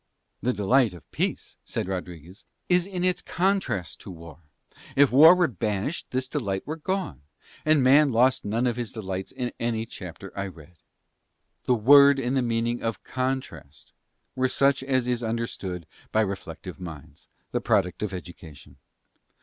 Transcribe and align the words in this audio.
"The 0.41 0.51
delight 0.51 0.95
of 0.95 1.11
peace," 1.11 1.57
said 1.63 1.87
Rodriguez, 1.87 2.43
"is 2.69 2.87
in 2.87 3.03
its 3.03 3.21
contrast 3.21 3.99
to 3.99 4.09
war. 4.09 4.39
If 4.95 5.11
war 5.11 5.35
were 5.35 5.47
banished 5.47 6.07
this 6.09 6.27
delight 6.27 6.65
were 6.65 6.75
gone. 6.77 7.21
And 7.65 7.83
man 7.83 8.11
lost 8.11 8.43
none 8.43 8.65
of 8.65 8.77
his 8.77 8.91
delights 8.93 9.31
in 9.31 9.51
any 9.59 9.85
chapter 9.85 10.35
I 10.35 10.47
read." 10.47 10.77
The 11.65 11.75
word 11.75 12.17
and 12.17 12.35
the 12.35 12.41
meaning 12.41 12.81
of 12.81 13.03
CONTRAST 13.03 13.93
were 14.35 14.47
such 14.49 14.81
as 14.81 15.07
is 15.07 15.21
understood 15.23 15.85
by 16.11 16.21
reflective 16.21 16.79
minds, 16.79 17.29
the 17.51 17.61
product 17.61 18.01
of 18.01 18.11
education. 18.11 18.77